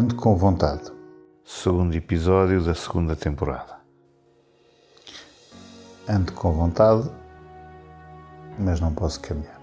[0.00, 0.90] Ando com vontade.
[1.44, 3.76] Segundo episódio da segunda temporada.
[6.08, 7.06] Ando com vontade,
[8.58, 9.60] mas não posso caminhar.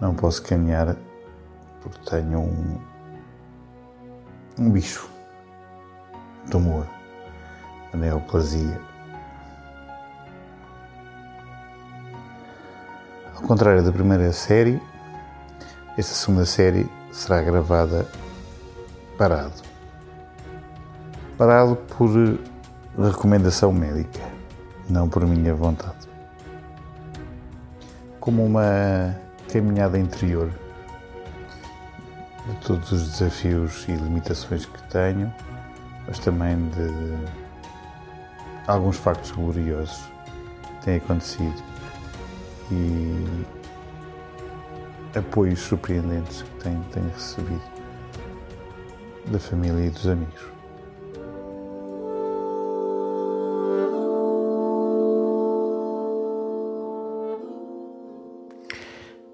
[0.00, 0.96] Não posso caminhar
[1.80, 2.80] porque tenho um,
[4.56, 5.10] um bicho,
[6.46, 6.86] um tumor,
[7.92, 8.80] a neoplasia.
[13.34, 14.80] Ao contrário da primeira série,
[15.98, 18.06] esta segunda série será gravada
[19.22, 19.62] parado.
[21.38, 22.10] Parado por
[22.98, 24.20] recomendação médica,
[24.90, 26.08] não por minha vontade.
[28.18, 29.16] Como uma
[29.52, 30.50] caminhada interior
[32.48, 35.32] de todos os desafios e limitações que tenho,
[36.08, 36.90] mas também de
[38.66, 40.02] alguns factos gloriosos
[40.64, 41.62] que têm acontecido
[42.72, 43.44] e
[45.16, 47.71] apoios surpreendentes que tenho, tenho recebido
[49.26, 50.52] da família e dos amigos.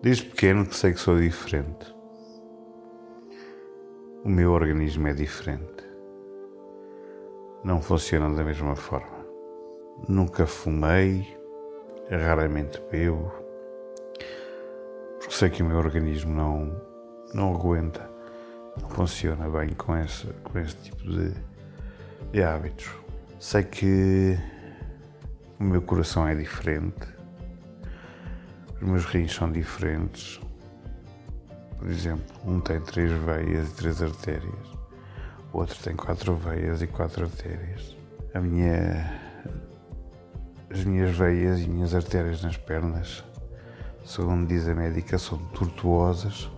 [0.03, 1.95] Desde pequeno que sei que sou diferente.
[4.25, 5.87] O meu organismo é diferente.
[7.65, 9.27] Não funciona da mesma forma.
[10.09, 11.37] Nunca fumei,
[12.09, 13.33] raramente bebo,
[15.19, 16.81] porque sei que o meu organismo não,
[17.35, 18.09] não aguenta,
[18.91, 21.33] funciona bem com esse, com esse tipo de,
[22.33, 22.91] de hábitos.
[23.39, 24.39] Sei que
[25.61, 27.07] o meu coração é diferente,
[28.81, 30.41] os meus rins são diferentes.
[31.79, 34.69] Por exemplo, um tem três veias e três artérias,
[35.53, 37.97] o outro tem quatro veias e quatro artérias.
[38.35, 39.21] A minha,
[40.71, 43.25] as minhas veias e minhas artérias nas pernas,
[44.05, 46.51] segundo diz a médica, são tortuosas.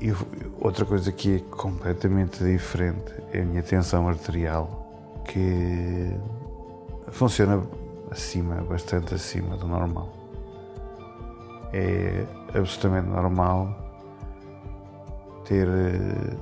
[0.00, 0.14] E
[0.60, 6.16] outra coisa que é completamente diferente é a minha tensão arterial, que
[7.08, 7.62] funciona
[8.10, 10.20] acima, bastante acima do normal
[11.72, 13.76] é absolutamente normal
[15.44, 16.40] ter uh,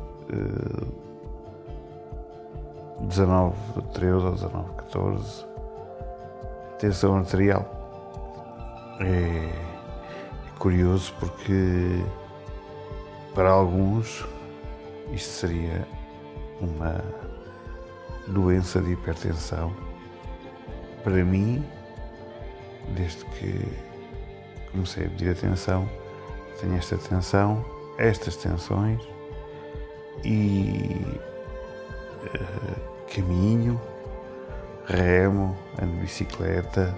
[3.03, 3.55] 19,
[3.95, 5.47] 13 ou 19, 14
[6.79, 7.67] tensão arterial.
[9.01, 12.03] É, é curioso porque
[13.39, 14.27] para alguns
[15.13, 15.87] isto seria
[16.61, 17.01] uma
[18.27, 19.73] doença de hipertensão.
[21.05, 21.65] Para mim,
[22.97, 23.65] desde que
[24.73, 25.89] comecei a pedir atenção,
[26.61, 27.65] tenho esta tensão,
[27.97, 29.01] estas tensões
[30.25, 31.17] e
[32.25, 33.81] uh, caminho,
[34.85, 36.93] remo, ando de bicicleta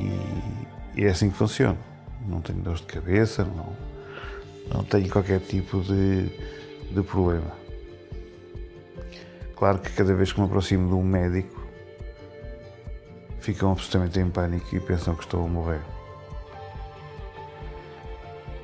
[0.00, 1.78] e, e, é assim que funciona.
[2.26, 3.87] Não tenho dor de cabeça, não,
[4.72, 6.26] não tenho qualquer tipo de,
[6.90, 7.52] de problema.
[9.56, 11.66] Claro que cada vez que me aproximo de um médico
[13.40, 15.80] ficam absolutamente em pânico e pensam que estou a morrer.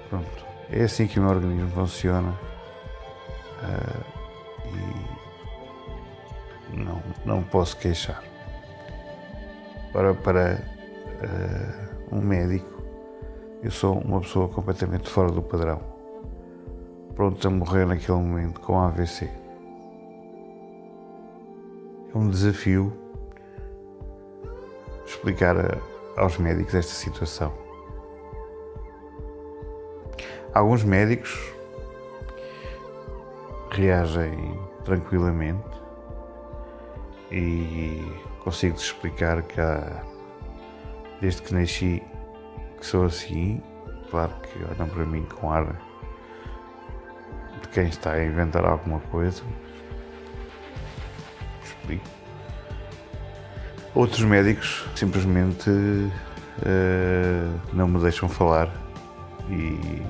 [0.08, 0.44] Pronto.
[0.70, 2.38] É assim que o meu organismo funciona.
[3.62, 4.04] Uh,
[6.72, 8.22] e não, não posso queixar.
[9.92, 10.60] Para, para
[12.10, 12.82] uh, um médico,
[13.62, 15.93] eu sou uma pessoa completamente fora do padrão.
[17.14, 19.30] Pronto a morrer naquele momento com AVC.
[22.12, 22.92] É um desafio
[25.06, 25.54] explicar
[26.16, 27.52] aos médicos esta situação.
[30.52, 31.52] Alguns médicos
[33.70, 35.62] reagem tranquilamente
[37.30, 38.02] e
[38.40, 40.04] consigo-te explicar que há,
[41.20, 42.02] desde que nasci
[42.78, 43.62] que sou assim,
[44.10, 45.93] claro que olham para mim com ar
[47.74, 49.42] quem está a inventar alguma coisa.
[51.64, 52.08] Explico.
[53.92, 58.72] Outros médicos simplesmente uh, não me deixam falar
[59.50, 60.02] e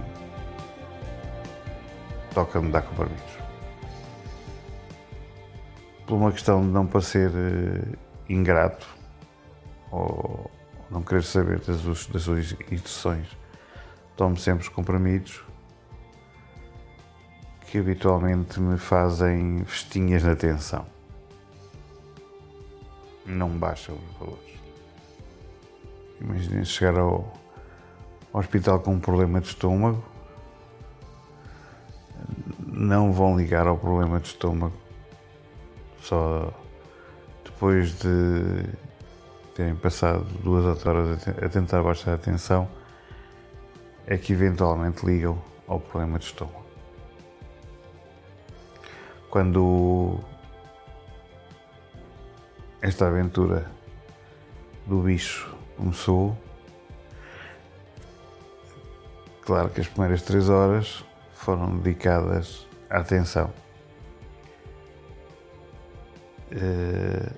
[2.35, 3.39] toca-me dar comprimidos.
[6.07, 7.99] Por uma questão de não parecer uh,
[8.29, 8.87] ingrato
[9.91, 10.51] ou
[10.91, 13.27] não querer saber das, das suas instruções,
[14.17, 15.43] tomo sempre os comprimidos
[17.75, 20.87] que habitualmente me fazem festinhas na tensão.
[23.27, 24.61] Não baixam os valores.
[26.21, 27.33] Imaginem chegar ao,
[28.33, 30.05] ao hospital com um problema de estômago
[32.65, 34.77] não vão ligar ao problema de estômago
[36.01, 36.55] só
[37.45, 38.69] depois de
[39.57, 42.69] terem passado duas horas a tentar baixar a tensão
[44.07, 46.64] é que eventualmente ligam ao problema de estômago.
[49.35, 50.21] Quando
[52.81, 53.69] esta aventura
[54.87, 56.39] do bicho começou,
[59.43, 63.53] claro que as primeiras três horas foram dedicadas à atenção.
[66.53, 67.33] Eh,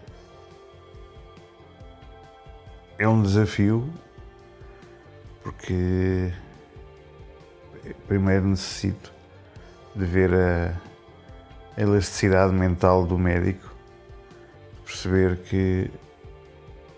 [2.98, 3.90] é um desafio
[5.42, 6.30] porque
[8.06, 9.10] primeiro necessito
[9.94, 10.95] de ver a,
[11.76, 13.74] elasticidade mental do médico,
[14.84, 15.90] perceber que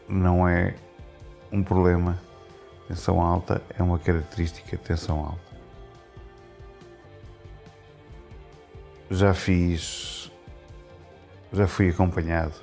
[0.09, 0.75] não é
[1.51, 2.19] um problema.
[2.87, 5.49] Tensão alta é uma característica de tensão alta.
[9.11, 10.31] Já fiz,
[11.53, 12.55] já fui acompanhado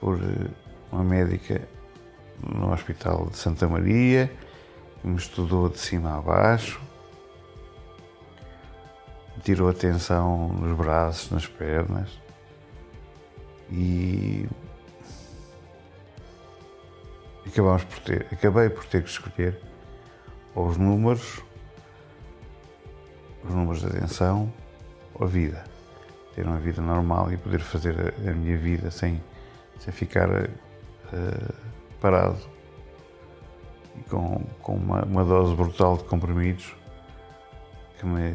[0.00, 0.50] por eh,
[0.92, 1.66] uma médica
[2.42, 4.30] no Hospital de Santa Maria,
[5.00, 6.80] que me estudou de cima a baixo,
[9.44, 12.18] tirou atenção nos braços, nas pernas
[13.70, 14.48] e
[17.46, 19.60] acabamos por ter, acabei por ter que escolher
[20.54, 21.42] ou os números,
[23.44, 24.50] os números de atenção
[25.14, 25.62] ou a vida.
[26.34, 29.22] Ter uma vida normal e poder fazer a, a minha vida sem,
[29.78, 31.54] sem ficar uh,
[32.00, 32.40] parado
[33.96, 36.74] e com, com uma, uma, dose brutal de comprimidos
[37.98, 38.32] que me,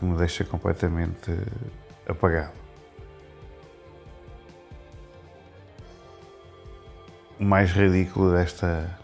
[0.00, 1.30] que me deixa completamente
[2.08, 2.54] apagado.
[7.38, 8.98] O mais ridículo desta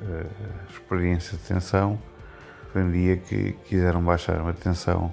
[0.00, 1.98] uh, experiência de tensão
[2.72, 5.12] foi um dia que quiseram baixar uma tensão.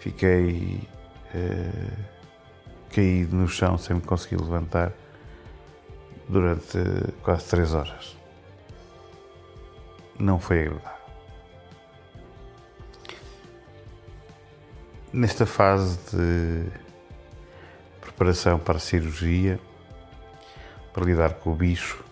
[0.00, 0.88] Fiquei
[1.34, 2.04] uh,
[2.92, 4.92] caído no chão sem me conseguir levantar
[6.28, 6.78] durante
[7.22, 8.16] quase três horas.
[10.18, 11.03] Não foi agradável.
[15.14, 16.66] Nesta fase de
[18.00, 19.60] preparação para a cirurgia,
[20.92, 22.02] para lidar com o bicho,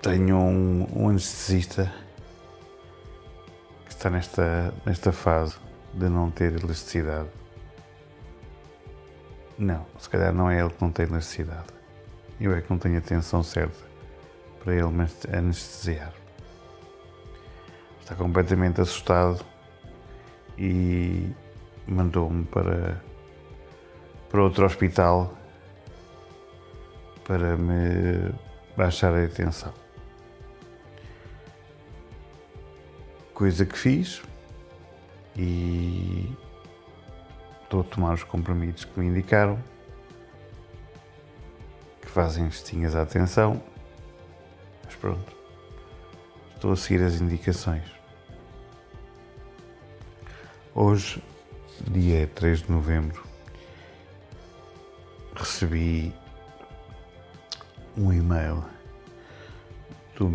[0.00, 1.92] tenho um, um anestesista
[3.86, 5.56] que está nesta, nesta fase
[5.92, 7.28] de não ter elasticidade
[9.58, 11.66] não, se calhar não é ele que não tem necessidade.
[12.40, 13.84] Eu é que não tenho a atenção certa
[14.62, 16.12] para ele me anestesiar.
[18.00, 19.44] Está completamente assustado
[20.58, 21.32] e
[21.86, 23.02] mandou-me para,
[24.28, 25.36] para outro hospital
[27.26, 28.32] para me
[28.76, 29.72] baixar a atenção.
[33.34, 34.22] Coisa que fiz
[35.36, 36.32] e
[37.64, 39.58] estou a tomar os comprimidos que me indicaram,
[42.00, 43.60] que fazem festinhas à atenção,
[44.84, 45.36] mas pronto,
[46.54, 47.95] estou a seguir as indicações.
[50.78, 51.22] Hoje,
[51.90, 53.24] dia 3 de novembro,
[55.34, 56.12] recebi
[57.96, 58.62] um e-mail
[60.18, 60.28] do,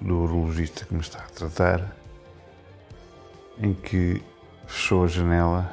[0.00, 1.96] do urologista que me está a tratar
[3.58, 4.20] em que
[4.66, 5.72] fechou a janela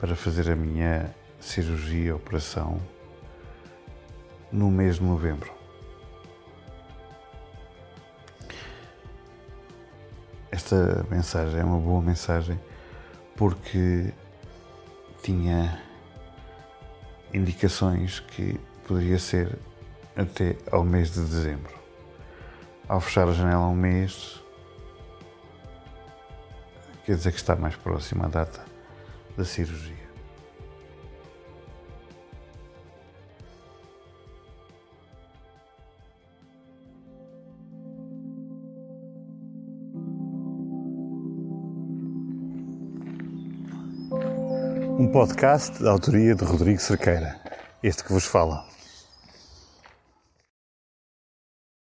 [0.00, 2.82] para fazer a minha cirurgia, operação,
[4.50, 5.61] no mês de novembro.
[10.52, 12.60] Esta mensagem é uma boa mensagem
[13.34, 14.12] porque
[15.22, 15.82] tinha
[17.32, 19.58] indicações que poderia ser
[20.14, 21.72] até ao mês de dezembro.
[22.86, 24.42] Ao fechar a janela um mês,
[27.06, 28.62] quer dizer que está mais próxima a data
[29.34, 30.11] da cirurgia.
[45.02, 47.34] Um podcast da autoria de Rodrigo Cerqueira,
[47.82, 48.71] este que vos fala.